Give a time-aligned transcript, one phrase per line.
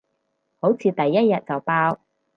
[0.59, 1.99] 好似第一日就爆